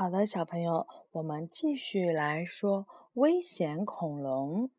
[0.00, 4.70] 好的，小朋友，我们继续来说危险恐龙。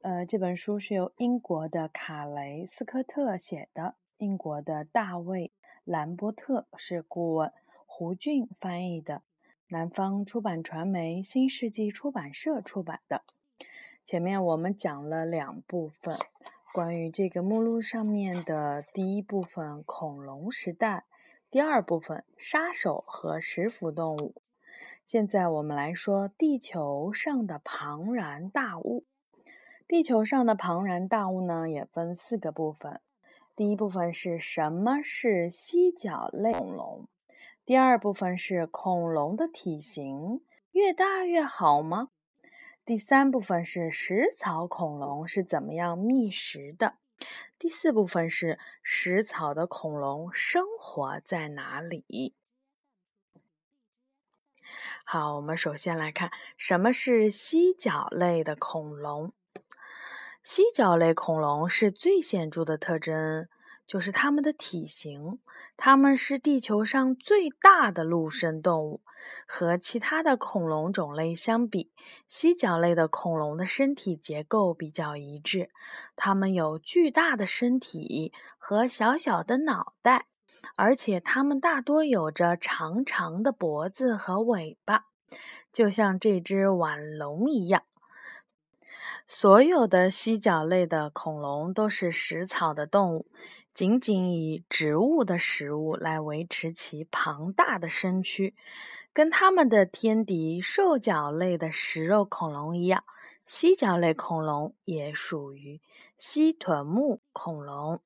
[0.00, 5.50] 呃，这本书是由英国的卡雷斯科特写的，英国的大卫
[5.82, 7.52] 兰波特是顾问，
[7.84, 9.22] 胡俊翻译的，
[9.66, 13.22] 南方出版传媒新世纪出版社出版的。
[14.04, 16.16] 前面我们讲了两部分，
[16.72, 21.06] 关于这个目录上面的第一部分恐龙时代，
[21.52, 24.36] 第二部分杀手和食腐动物。
[25.04, 29.04] 现在我们来说地球上的庞然大物。
[29.86, 33.02] 地球上的庞然大物呢，也分四个部分。
[33.54, 37.06] 第一部分是什么是犀角类恐龙？
[37.66, 42.08] 第二部分是恐龙的体型越大越好吗？
[42.86, 46.94] 第三部分是食草恐龙是怎么样觅食的？
[47.62, 52.34] 第四部分是食草的恐龙生活在哪里？
[55.04, 59.32] 好，我们首先来看什么是犀角类的恐龙。
[60.42, 63.48] 犀角类恐龙是最显著的特征，
[63.86, 65.38] 就是它们的体型。
[65.84, 69.00] 它们是地球上最大的陆生动物。
[69.48, 71.90] 和其他的恐龙种类相比，
[72.28, 75.70] 犀角类的恐龙的身体结构比较一致。
[76.14, 80.26] 它们有巨大的身体和小小的脑袋，
[80.76, 85.06] 而且它们大多有着长长的脖子和尾巴，
[85.72, 87.82] 就像这只腕龙一样。
[89.26, 93.26] 所有的犀角类的恐龙都是食草的动物，
[93.72, 98.54] 仅仅以植物的食物来维持其庞大的身躯。
[99.14, 103.04] 跟它们的天敌兽脚类的食肉恐龙一样，
[103.44, 105.80] 犀角类恐龙也属于
[106.16, 108.00] 蜥臀目恐龙。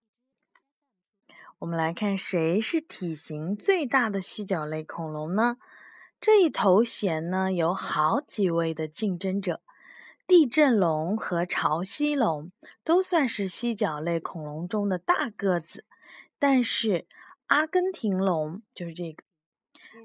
[1.61, 5.59] 我们来看，谁是体型最大的犀角类恐龙呢？
[6.20, 9.61] 这一头衔呢，有好几位的竞争者。
[10.27, 12.50] 地震龙和潮汐龙
[12.82, 15.84] 都算是犀角类恐龙中的大个子，
[16.37, 17.06] 但是
[17.47, 19.22] 阿根廷龙就是这个，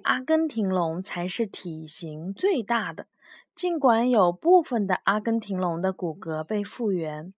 [0.04, 3.08] 阿根廷龙才是体型最大的。
[3.56, 7.34] 尽管有部分的阿根廷龙的骨骼被复原，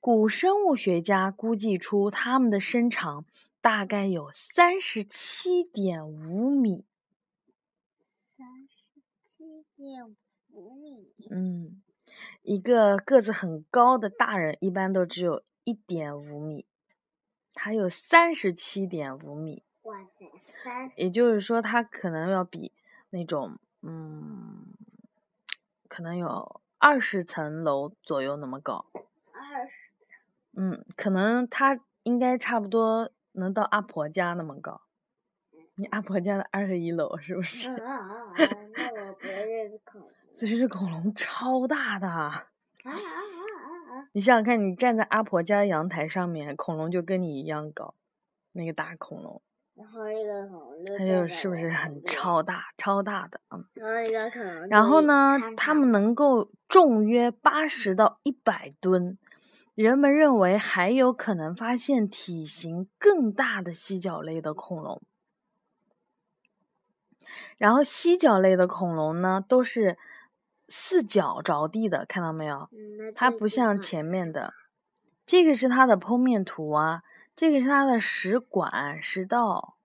[0.00, 3.26] 古生物学家估计出它们的身长
[3.60, 6.86] 大概有三十七点五米。
[8.36, 10.16] 三十七点
[10.50, 11.12] 五米。
[11.30, 11.82] 嗯。
[12.42, 16.66] 一个个子很高的大人一般都只有一点五米，
[17.54, 19.62] 他有三十七点五米。
[19.82, 20.30] 哇塞，
[20.62, 21.00] 三十！
[21.02, 22.72] 也就是说，他可能要比
[23.10, 24.66] 那种，嗯，
[25.88, 28.86] 可能有二十层楼左右那么高。
[29.32, 29.92] 二十。
[30.54, 34.82] 嗯，可能他应该差不多能到阿婆家那么高。
[35.74, 37.72] 你阿婆家的二十一楼是不是？
[37.72, 38.34] 啊啊啊！
[38.36, 39.80] 那我不认。
[40.32, 42.08] 所以这恐龙超大的。
[42.08, 42.48] 啊
[42.84, 44.08] 啊啊啊！
[44.12, 47.94] 你想想看，你站在阿婆家阳台上面，恐龙就跟你一样高，
[48.52, 49.40] 那个大恐龙。
[49.74, 53.58] 然后一个恐龙它就是不是很超大、超大的啊？
[53.74, 54.68] 然后一个恐龙。
[54.68, 59.18] 然后呢，它们能够重约八十到一百吨。
[59.74, 65.00] 人们认为还有可能发现体型更大的犀角类的恐龙。
[67.56, 69.96] 然后犀角类的恐龙呢，都是
[70.74, 72.66] 四脚着地的，看到没有？
[73.14, 74.54] 它不像前面的，
[75.26, 77.02] 这个是它的剖面图啊，
[77.36, 79.76] 这个是它的食管、食道。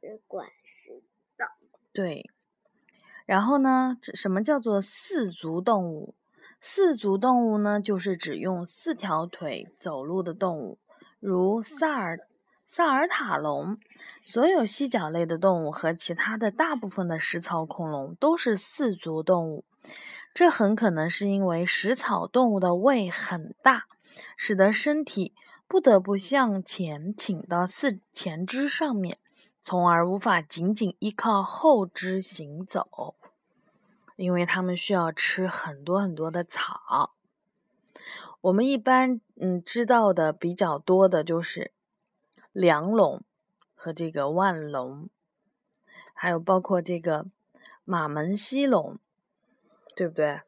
[0.00, 1.02] 食管、食
[1.36, 1.48] 道。
[1.92, 2.30] 对。
[3.26, 6.14] 然后呢，什么叫做四足动物？
[6.60, 10.78] 四足动物呢，就是指用四条腿走路的动物，
[11.18, 12.16] 如萨尔。
[12.68, 13.78] 萨尔塔龙，
[14.22, 19.64] 所有犀角类的动物和其他的大部分的食草恐龙都是四足动物。
[20.32, 23.86] 这很可能是因为食草动物的胃很大，
[24.36, 25.34] 使得身体
[25.66, 29.18] 不得不向前倾到四前肢上面，
[29.60, 33.14] 从而无法仅仅依靠后肢行走，
[34.16, 37.14] 因为它们需要吃很多很多的草。
[38.40, 41.72] 我们一般嗯知道的比较多的就是。
[42.52, 43.22] 梁龙
[43.76, 45.08] 和这个万龙，
[46.12, 47.26] 还有包括这个
[47.84, 48.98] 马门溪龙，
[50.00, 50.40] 对不对？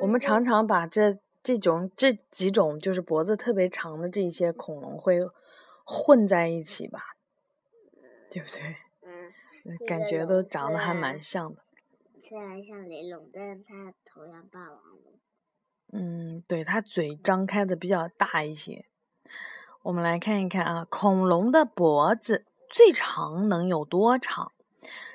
[0.00, 5.20] 我们常常把这这种这几种就是脖子特别长的这些恐龙会
[5.84, 7.14] 混在一起吧？
[8.30, 8.76] 对不对？
[9.02, 11.60] 嗯，感觉都长得还蛮像的。
[12.26, 15.12] 虽然像雷龙，但是它头像霸王龙。
[15.92, 18.86] 嗯，对，它嘴张开的比较大一些。
[19.82, 24.52] 我们来看一看啊，恐龙的脖子最长能有多长？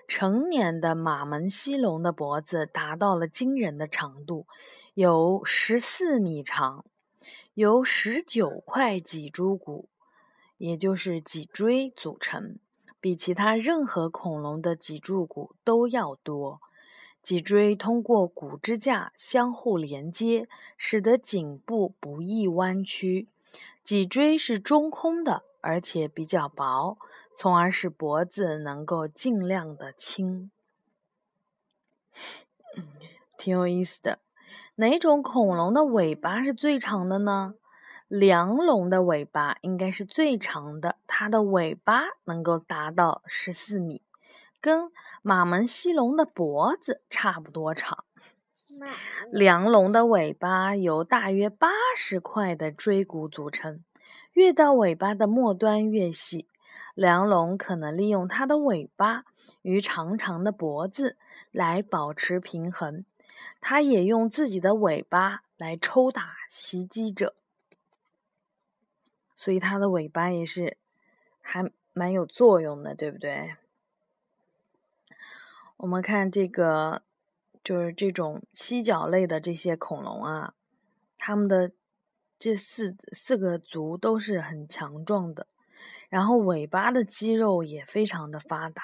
[0.09, 4.47] 成年的马门溪龙的脖子达到了惊人的长度，
[4.95, 6.83] 有十四米长，
[7.53, 9.87] 由十九块脊柱骨，
[10.57, 12.57] 也就是脊椎组成，
[12.99, 16.59] 比其他任何恐龙的脊柱骨都要多。
[17.21, 23.27] 脊椎通过骨支架相互连接，使得颈部不易弯曲。
[23.83, 26.97] 脊椎是中空的，而且比较薄，
[27.35, 30.51] 从而使脖子能够尽量的轻。
[33.37, 34.19] 挺有意思的。
[34.75, 37.55] 哪种恐龙的尾巴是最长的呢？
[38.07, 44.01] 梁龙的尾巴应该是最长的，它的尾巴能够达到十四米。
[44.61, 44.89] 跟
[45.21, 48.03] 马门溪龙的脖子差不多长。
[49.31, 53.83] 梁龙的尾巴由大约八十块的椎骨组成，
[54.33, 56.47] 越到尾巴的末端越细。
[56.95, 59.25] 梁龙可能利用它的尾巴
[59.61, 61.17] 与长长的脖子
[61.51, 63.05] 来保持平衡，
[63.61, 67.35] 它也用自己的尾巴来抽打袭击者，
[69.35, 70.77] 所以它的尾巴也是
[71.41, 73.55] 还蛮有作用的，对不对？
[75.77, 77.03] 我们看这个，
[77.63, 80.53] 就是这种犀角类的这些恐龙啊，
[81.17, 81.71] 它们的
[82.37, 85.47] 这四四个足都是很强壮的，
[86.09, 88.83] 然后尾巴的肌肉也非常的发达。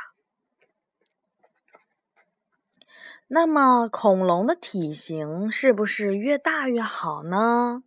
[3.28, 7.84] 那么，恐龙的体型是不是越大越好呢？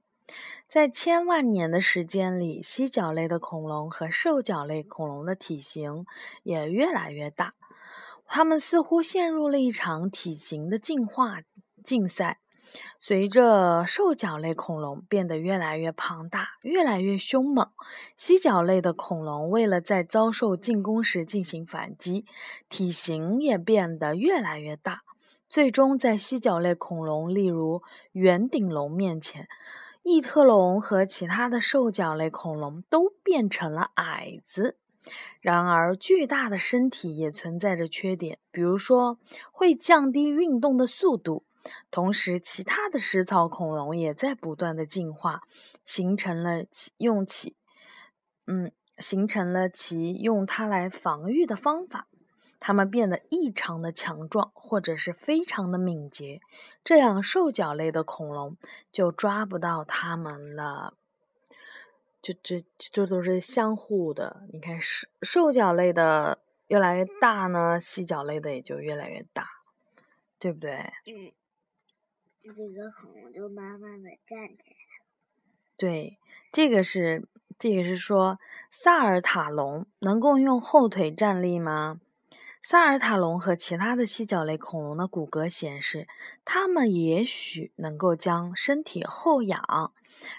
[0.66, 6.04] 在千万年的时间里，犀角类的恐龙和兽脚类恐龙的体型
[6.42, 7.54] 也越来越大。
[8.26, 11.40] 它们似乎陷入了一场体型的进化
[11.82, 12.40] 竞赛。
[12.98, 17.70] 随着兽脚类恐龙变得越来越庞大、越来越凶猛，
[18.16, 22.24] 犀角类的恐龙为了在遭受进攻时进行反击，
[22.68, 25.02] 体型也变得越来越大。
[25.48, 27.82] 最终，在犀角类恐龙，例如
[28.12, 29.48] 圆顶龙面前，
[30.02, 34.76] 异特龙和其他的兽脚类恐龙都变成了矮子。
[35.40, 39.18] 然而，巨大的身体也存在着缺点，比如说
[39.50, 41.44] 会降低运动的速度。
[41.90, 45.42] 同时，其他的食草恐龙也在不断的进化，
[45.84, 46.64] 形成了
[46.98, 47.56] 用其
[48.46, 52.06] 嗯，形成了其用它来防御的方法。
[52.60, 56.40] 它们变得异常的强壮，或者是非常的敏捷，
[56.82, 58.56] 这样兽脚类的恐龙
[58.90, 60.94] 就抓不到它们了。
[62.20, 69.46] 就这这都是相互的，你看兽兽脚类的越来越大呢，犀角类的也就越来越大，
[70.40, 70.92] 对不对？
[71.06, 71.30] 嗯，
[72.52, 74.76] 这个恐龙就慢慢的站起来。
[75.76, 76.18] 对，
[76.52, 77.28] 这个是
[77.58, 78.38] 这个是说
[78.70, 82.00] 萨尔塔龙能够用后腿站立吗？
[82.62, 86.08] 萨尔塔龙和其他的犀角类恐龙的骨骼显示，
[86.44, 89.92] 它们也许能够将身体后仰。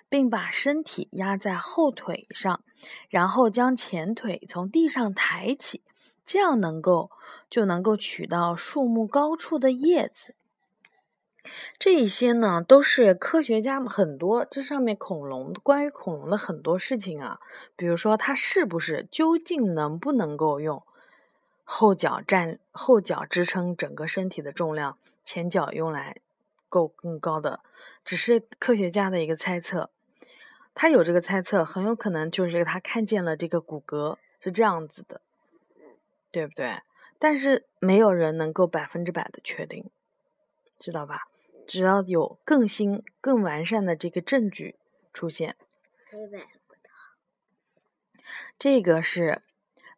[0.10, 2.62] 并把身体压在后腿上，
[3.08, 5.82] 然后将前腿从地上抬起，
[6.26, 7.10] 这样能够
[7.50, 10.36] 就能够取到树木高处的叶子。
[11.78, 17.40] 这一些呢，都是科学家们很多这上面恐龙关于恐龙的很多事情啊，
[17.76, 20.84] 比如说它是不是究竟能不能够用
[21.64, 26.18] 后脚站后脚支撑整个身体的重量，前脚用来。
[26.72, 27.62] 够更高的，
[28.06, 29.90] 只是科学家的一个猜测。
[30.76, 35.20] 他有这个猜测，很有可能就是他看见了这个骨骼是这样子的，
[36.30, 36.82] 对不对？
[37.18, 39.90] 但是没有人能够百分之百的确定，
[40.80, 41.24] 知道吧？
[41.68, 44.76] 只要有更新、更完善的这个证据
[45.14, 45.56] 出现。
[48.58, 49.44] 这个是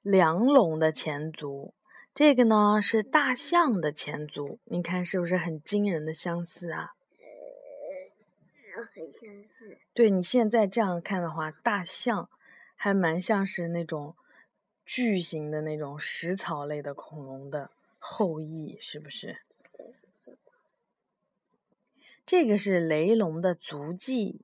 [0.01, 1.73] 梁龙的前足。
[2.13, 6.91] 这个呢是大象的前足，你看是不是很惊人的相似啊？
[8.93, 9.77] 很相似。
[9.93, 12.29] 对你现在这样看的话，大象
[12.75, 14.15] 还蛮像是那种
[14.85, 19.37] 巨型的那种食草类的恐龙的后裔，是不是？
[22.25, 24.41] 这个是雷龙的足迹。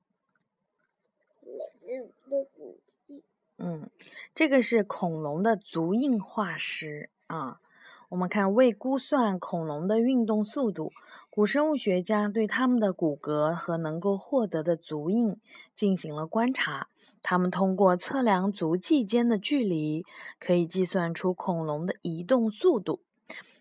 [1.86, 3.24] 雷龙的足迹。
[3.58, 3.90] 嗯，
[4.36, 7.10] 这个是恐龙的足印化石。
[7.28, 7.60] 啊，
[8.10, 10.92] 我们看为估算恐龙的运动速度，
[11.30, 15.38] 古生物学家对它们的骨骼和能够获得的足印
[15.74, 16.90] 进行了观察。
[17.22, 20.06] 他们通过测量足迹间的距离，
[20.40, 23.02] 可以计算出恐龙的移动速度。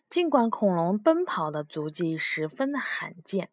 [0.08, 3.49] 尽管恐龙奔跑的足迹十分的罕见，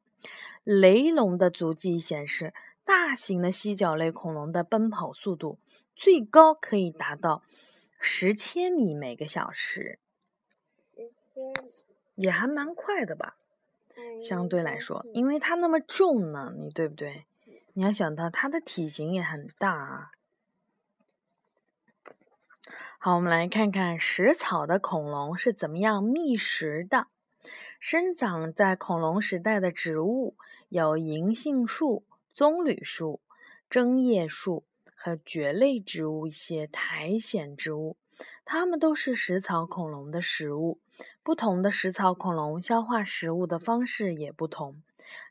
[0.63, 2.53] 雷龙的足迹显示，
[2.83, 5.57] 大型的犀角类恐龙的奔跑速度
[5.95, 7.43] 最高可以达到
[7.99, 9.99] 十千米每个小时。
[12.15, 13.35] 也还蛮快的吧，
[13.95, 17.25] 嗯相对来说，因为它那么重呢，你对不对？
[17.73, 20.11] 你要想到它的体型也很大啊。
[22.99, 27.07] 好，我们来看看食草的恐龙是怎么样觅食的。
[27.79, 30.35] 生长在恐龙时代的植物
[30.69, 33.19] 有银杏树、棕榈树、
[33.69, 34.63] 针叶树
[34.95, 37.97] 和蕨类植物一些苔藓植物，
[38.45, 40.79] 它们都是食草恐龙的食物。
[41.23, 44.81] 不同的食草恐龙消化食物的方式也不同。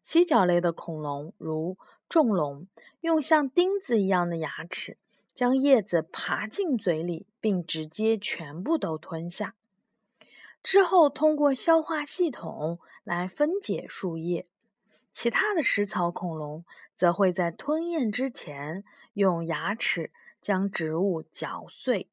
[0.03, 1.79] 犀角类的恐龙，如
[2.09, 2.67] 重龙，
[3.01, 4.99] 用像钉子一样的牙齿
[5.35, 9.55] 将叶子爬进嘴里，并直接全部都吞下。
[10.63, 14.47] 之后通过消化系统来分解树叶。
[15.11, 16.65] 其他的食草恐龙
[16.95, 22.09] 则会在吞咽之前用牙齿将植物嚼碎。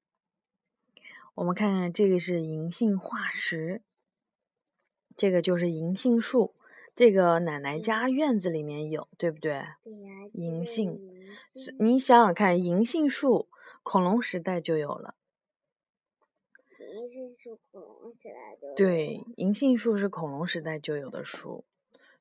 [1.36, 3.82] 我们看看这个是银杏化石，
[5.16, 6.54] 这个就是银杏树，
[6.94, 9.64] 这个奶奶家院子里面有，对不对？
[10.34, 11.00] 银杏
[11.80, 13.48] 你想想看，银杏树
[13.82, 15.16] 恐龙时代就有了。
[16.92, 21.66] 银杏树恐龙时代就有对，银杏树是恐龙时代就有的树，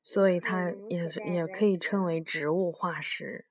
[0.03, 3.45] 所以它也是也可以称为植物化石。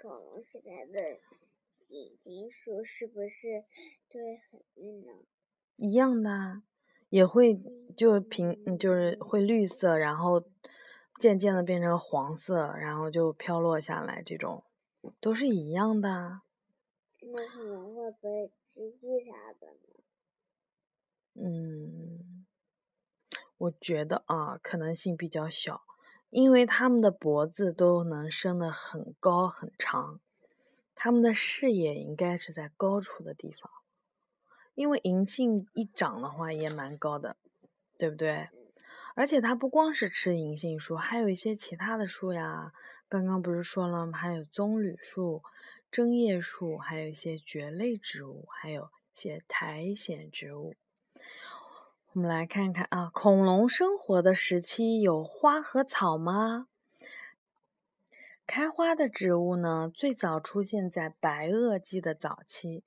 [0.00, 1.18] 恐龙时代的
[1.88, 3.64] 银杏树是不是
[4.08, 5.12] 就会很绿呢？
[5.76, 6.62] 一样的啊，
[7.08, 7.60] 也会
[7.96, 10.44] 就平嗯就是会绿色，然后
[11.18, 14.64] 渐渐的变成黄色，然后就飘落下来，这种
[15.20, 16.42] 都是一样的啊。
[17.28, 20.04] 那可能会不会吃地啥的呢？
[21.34, 22.46] 嗯，
[23.58, 25.82] 我觉得啊，可能性比较小，
[26.30, 30.20] 因为它们的脖子都能伸得很高很长，
[30.94, 33.70] 它们的视野应该是在高处的地方。
[34.76, 37.36] 因为银杏一长的话也蛮高的，
[37.98, 38.50] 对不对？
[39.16, 42.72] 而且它不光是吃银杏树，还有一些其他的树呀。
[43.08, 44.18] 刚刚不是说了吗？
[44.18, 45.42] 还有棕榈树、
[45.90, 50.74] 针叶树，还有一些蕨类植物，还有一些苔藓植物。
[52.12, 56.68] 我们来看看啊，恐龙生活的时期有花和草吗？
[58.46, 62.84] 开花的植物呢，最早出现在白垩纪的早期，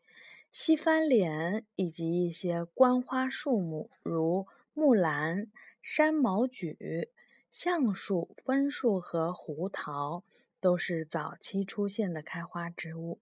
[0.52, 5.52] 西番莲以及一些观花树木，如木兰、
[5.82, 7.10] 山毛榉、
[7.52, 10.24] 橡树、枫树和胡桃，
[10.60, 13.20] 都是早期出现的开花植物。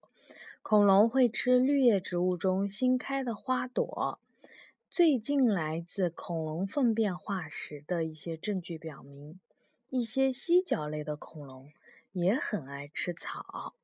[0.62, 4.20] 恐龙会吃绿叶植物中新开的花朵。
[4.90, 9.38] 最近来自恐龙粪便化石的一些证据表明，
[9.90, 11.70] 一些犀角类的恐龙
[12.12, 13.74] 也很爱吃草。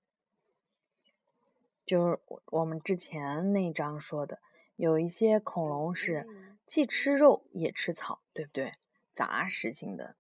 [1.87, 4.41] 就是我我们之前那章说的，
[4.77, 8.73] 有一些恐龙是嗯既吃肉也吃草，对不对？
[9.15, 10.17] 杂食性的。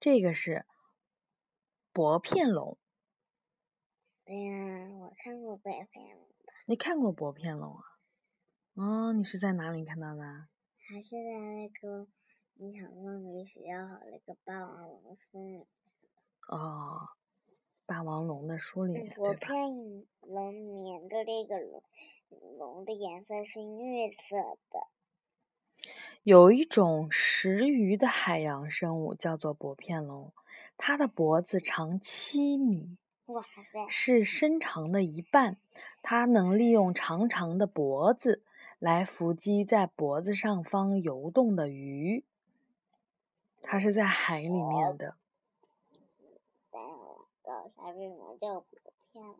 [0.00, 0.64] 这个是
[1.94, 2.78] 薄片龙，
[4.24, 7.82] 对呀，我看过薄片龙的，你看过薄片龙啊？
[8.74, 10.48] 哦，你是在哪里看到的啊？
[10.88, 12.08] 还是在那个
[12.54, 15.66] 你想说没学校好那个霸王龙书里。
[16.48, 17.10] 哦，
[17.84, 19.34] 霸王龙的书里面，薄？
[19.34, 21.82] 片龙里面的那个龙
[22.56, 24.36] 龙的颜色是绿色
[24.70, 24.88] 的，
[26.22, 30.32] 有一种食鱼的海洋生物叫做薄片龙，
[30.76, 33.86] 它的脖子长七米，哇塞！
[33.88, 35.56] 是身长的一半。
[36.02, 38.42] 它能利用长长的脖子
[38.78, 42.24] 来伏击在脖子上方游动的鱼。
[43.60, 45.16] 它是在海里面的。
[48.40, 48.72] 叫薄
[49.12, 49.36] 片龙。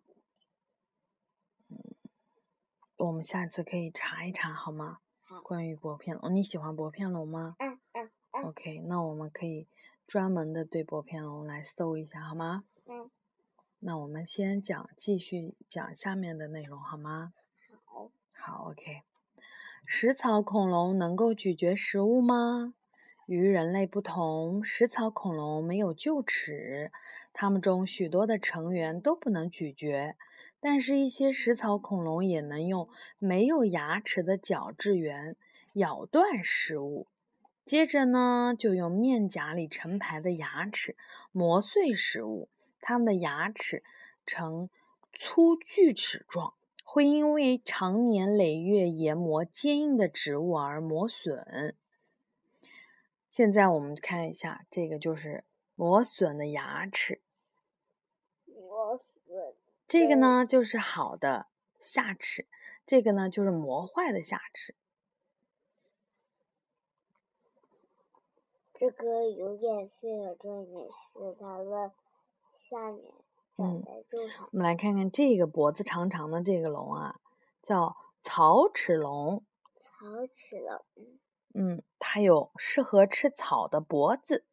[2.99, 5.01] 我们下次可以查一查，好吗？
[5.23, 9.67] 好关于薄片龙，你喜欢薄片龙吗嗯嗯嗯？OK，那我们可以
[10.07, 12.65] 专门的对薄片龙来搜一下，好吗？
[12.87, 13.11] 嗯，
[13.81, 17.33] 那我们先讲，继续讲下面的内容，好吗？
[17.85, 18.11] 好。
[18.33, 19.03] 好，OK。
[19.87, 22.75] 食草恐龙能够咀嚼食物吗？
[23.27, 26.91] 与人类不同，食草恐龙没有臼齿，
[27.33, 30.17] 它们中许多的成员都不能咀嚼，
[30.61, 35.37] 但是，一些食草恐龙也能用没有牙齿的角质源
[35.75, 37.07] 咬断食物，
[37.73, 40.95] 接着呢，就用面颊里成排的牙齿
[41.31, 42.51] 磨碎食物。
[42.83, 43.83] 它们的牙齿
[44.27, 44.69] 呈
[45.19, 46.53] 粗锯齿状，
[46.85, 51.75] 会因为常年累月研磨坚硬的植物而磨损。
[53.31, 55.43] 现在我们看一下，这个就是
[55.75, 57.23] 磨损的牙齿。
[58.45, 59.55] 磨损
[59.89, 61.47] 这个呢就是好的
[61.81, 62.47] 下齿，
[62.85, 64.75] 这个呢就是磨坏的下齿。
[68.83, 71.93] 这个有点碎的重点是它的
[72.59, 73.01] 下面
[73.57, 74.49] 长在树上。
[74.51, 77.21] 我们来看看这个脖子长长的这个龙啊，
[77.63, 79.45] 叫草齿龙。
[79.77, 81.07] 草齿龙。
[81.55, 84.45] 嗯，它有适合吃草的脖子。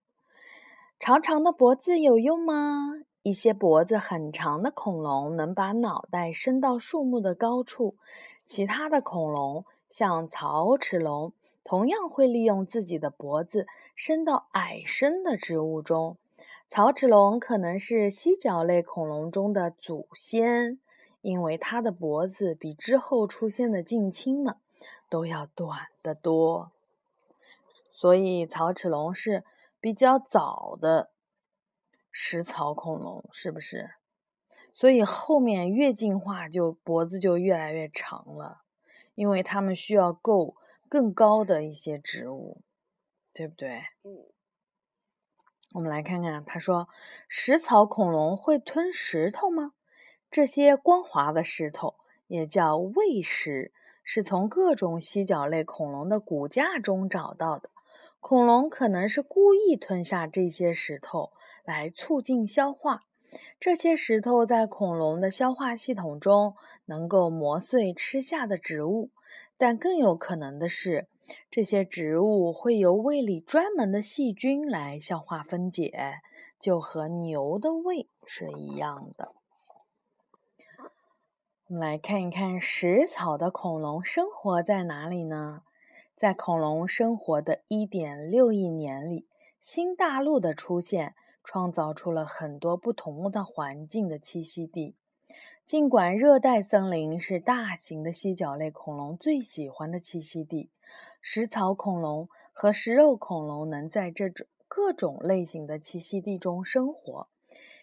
[0.99, 2.53] 长长的脖子有用吗？
[3.23, 7.95] 一些脖子很长的恐龙能把脑袋伸到树木的高处，
[8.45, 11.33] 其他的恐龙，像草齿龙，
[11.63, 16.17] 同样会利用自己的脖子伸到矮身的植物中。
[16.67, 20.79] 草齿龙可能是犀角类恐龙中的祖先，
[21.21, 24.55] 因为它的脖子比之后出现的近亲们
[25.09, 26.71] 都要短得多，
[27.91, 29.43] 所以草齿龙是
[29.79, 31.09] 比较早的。
[32.11, 33.91] 食草恐龙是不是？
[34.71, 38.61] 所以后面越进化，就脖子就越来越长了，
[39.15, 40.55] 因为它们需要够
[40.89, 42.61] 更高的一些植物，
[43.31, 43.83] 对不对？
[44.03, 44.25] 嗯。
[45.75, 46.89] 我们来看看，他说
[47.27, 49.73] 食草恐龙会吞石头吗？
[50.31, 51.95] 这些光滑的石头
[52.27, 53.71] 也叫胃石，
[54.03, 57.69] 是从各种犀角类恐龙的骨架中找到的。
[58.19, 61.31] 恐龙可能是故意吞下这些石头。
[61.65, 63.03] 来促进消化，
[63.59, 66.55] 这些石头在恐龙的消化系统中
[66.85, 69.11] 能够磨碎吃下的植物，
[69.59, 71.09] 但更有可能的是，
[71.51, 76.21] 这些植物会由胃里专门的细菌来消化分解，
[76.57, 79.33] 就和牛的胃是一样的。
[81.67, 85.63] 我们来看一看食草的恐龙生活在哪里呢？
[86.15, 89.27] 在恐龙生活的一点六亿年里，
[89.59, 91.15] 新大陆的出现。
[91.41, 94.95] 创造出了很多不同的环境的栖息地。
[95.69, 100.71] 尽管热带森林是大型的犀角类恐龙最喜欢的栖息地，
[101.21, 107.27] 食草恐龙和食肉恐龙能在这种各种类型的栖息地中生活。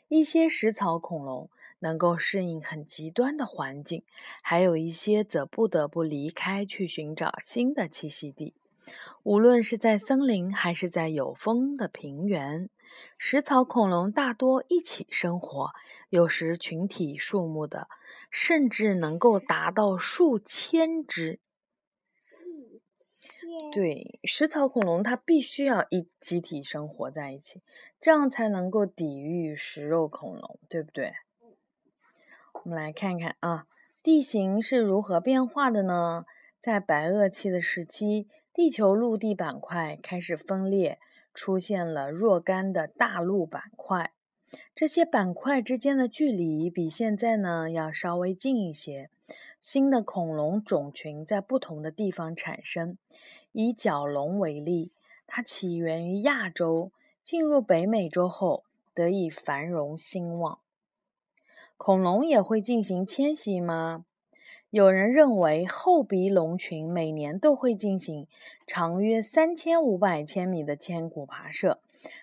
[0.08, 4.02] 一些食草恐龙能够适应很极端的环境，
[4.42, 8.56] 还有一些则不得不离开去寻找新的栖息地。
[9.22, 12.68] 无论是在森林还是在有风的平原。
[13.18, 15.70] 食草恐龙大多一起生活，
[16.08, 17.88] 有时群体数目的
[18.30, 21.40] 甚至能够达到数千只。
[23.72, 27.62] 对，食草恐龙它必须要一集体生活在一起，
[28.00, 31.14] 这样才能够抵御食肉恐龙，对不对？
[32.64, 33.66] 我们来看看啊，
[34.02, 36.24] 地形是如何变化的呢？
[36.60, 40.98] 在白垩期的时期，地球陆地板块开始分裂。
[41.34, 44.14] 出现了若干的大陆板块，
[44.74, 49.10] 这些板块之间的距离比现在呢要稍微近一些。
[49.60, 52.96] 新的恐龙种群在不同的地方产生。
[53.52, 54.92] 以角龙为例，
[55.26, 56.90] 它起源于亚洲，
[57.22, 58.64] 进入北美洲后
[58.94, 60.60] 得以繁荣兴旺。
[61.76, 64.06] 恐龙也会进行迁徙吗？
[64.70, 68.26] 有人认为，厚鼻龙群每年都会进行
[68.66, 71.78] 长约三千五百千米的千古跋涉，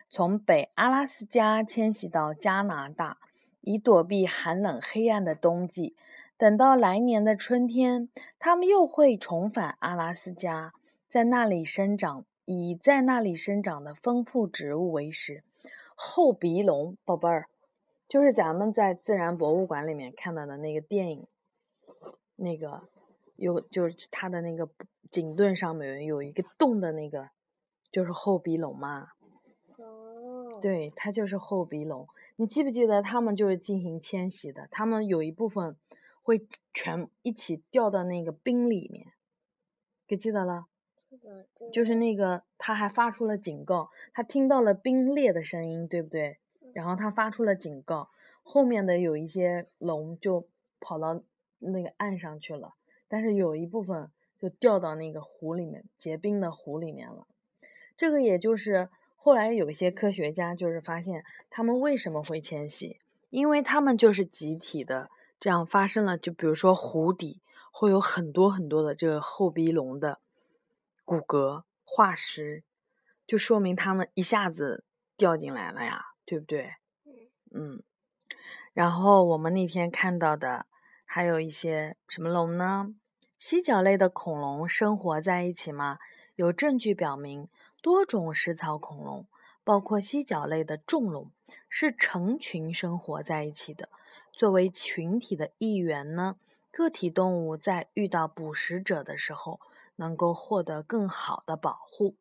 [0.10, 3.17] 从北阿拉斯加迁徙到加拿大，
[3.62, 5.95] 以躲避寒冷黑暗的冬季。
[6.38, 10.73] 等到来年的春天，它们又会重返阿拉斯加，
[11.08, 15.43] 在那里生长，以在那里生长的丰富植物为食。
[15.95, 17.45] 厚鼻龙，宝贝儿，
[18.10, 21.27] 就是咱们在自然博物馆里面看到的那个电影。
[22.36, 22.82] 那个
[23.36, 24.69] 有就是它的那个
[25.12, 27.30] 颈盾上面有一个洞的那个，
[27.91, 29.10] 就是后鼻龙嘛。
[29.78, 30.60] 哦。
[30.62, 32.08] 对，它就是后鼻龙。
[32.38, 34.67] 你记不记得他们就是进行迁徙的？
[34.72, 35.76] 他们有一部分
[36.22, 39.08] 会全一起掉到那个冰里面，
[40.08, 40.67] 给记得了？
[41.72, 46.39] 就是那个，它还发出了警告，它听到了冰裂的声音，对不对？
[46.74, 48.10] 然后它发出了警告，
[48.41, 50.48] 后面的有一些龙就
[50.80, 51.22] 跑到。
[51.71, 52.73] 那个岸上去了，
[53.08, 57.28] 但是有一部分就掉到那个湖里面，结冰的湖里面了。
[57.95, 62.99] 这个也就是后来有一些科学家就是发现，他们为什么会迁徙？
[63.30, 66.17] 因为他们就是集体的这样发生了。
[66.17, 70.19] 就比如说湖底会有很多很多的这个厚鼻龙的
[71.06, 72.63] 骨骼化石，
[73.26, 74.84] 就说明他们一下子
[75.15, 76.73] 掉进来了呀，对不对？
[77.52, 77.82] 嗯。
[78.73, 80.65] 然后我们那天看到的。
[81.15, 82.95] 还有一些什么龙呢？
[83.38, 85.99] 犀角类的恐龙生活在一起吗？
[86.38, 87.47] 有证据表明，
[87.84, 89.28] 多种食草恐龙，
[89.63, 91.30] 包括犀角类的重龙，
[91.69, 93.89] 是成群生活在一起的。
[94.32, 96.38] 作为群体的一员呢，
[96.71, 99.60] 个体动物在遇到捕食者的时候，
[99.97, 102.15] 能够获得更好的保护。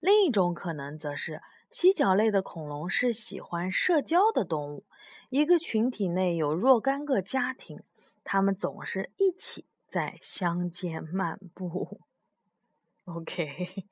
[0.00, 4.84] 另一种可能则是，犀角类的恐龙是喜欢社交的动物，
[5.30, 7.80] 一个群体内有若干个家庭，
[8.24, 12.00] 它们总是一起在乡间漫步。
[13.04, 13.84] OK，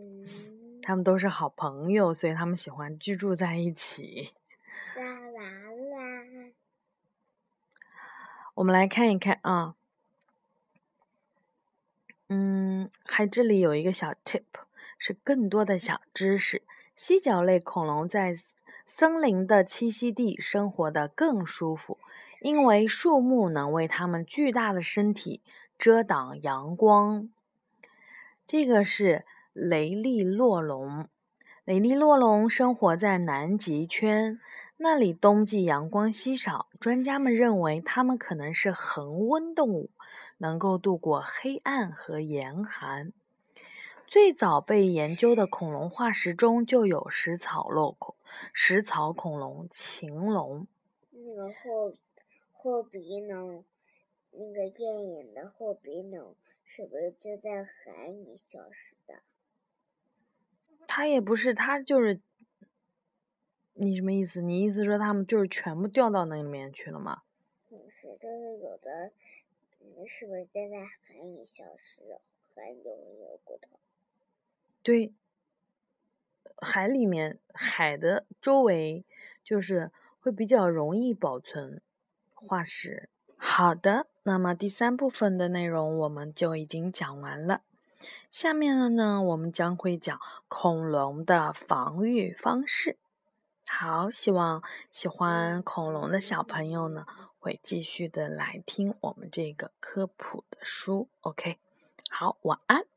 [0.82, 4.34] 他们都是好朋友，所以他们喜欢居住在一起。
[4.96, 6.52] 啦啦啦！
[8.54, 9.76] 我们来看一看啊，
[12.28, 14.42] 嗯，还这里有一个小 tip。
[14.96, 16.62] 是更多的小知识。
[16.96, 18.34] 犀角类恐龙在
[18.86, 21.98] 森林的栖息地生活的更舒服，
[22.40, 25.40] 因为树木能为它们巨大的身体
[25.78, 27.30] 遮挡阳光。
[28.46, 31.08] 这个是雷利洛龙。
[31.64, 34.38] 雷利洛龙生活在南极圈，
[34.76, 36.66] 那里冬季阳光稀少。
[36.78, 39.88] 专家们认为它们可能是恒温动物，
[40.36, 43.14] 能够度过黑暗和严寒。
[44.06, 48.14] 最早被研究的恐龙化石中就有食草龙恐
[48.52, 50.66] 食草恐龙禽龙。
[51.10, 51.94] 那个霍
[52.52, 53.64] 霍鼻龙，
[54.30, 59.22] 那个电影的霍鼻龙是不是就在海里消失的？
[60.86, 62.20] 它也不是，它就是
[63.72, 64.40] 你什么意思？
[64.42, 67.22] 你意思说他们就是全部掉到那里面去了吗？
[67.68, 69.10] 不是，就是有的，
[70.06, 72.20] 是不是在在海里消失了？
[72.54, 73.80] 海里有没有骨头？
[74.84, 75.14] 对，
[76.58, 79.06] 海里面海的周围
[79.42, 81.80] 就是会比较容易保存
[82.34, 83.08] 化石。
[83.38, 87.62] 好的，那么第三部分的内容我们就已经讲完了。
[88.30, 92.98] 下面的呢，我们将会讲恐龙的防御方式。
[93.66, 97.06] 好，希望喜欢恐龙的小朋友呢，
[97.38, 101.08] 会继续的来听我们这个科普的书。
[101.22, 101.56] OK，
[102.10, 102.93] 好，晚安。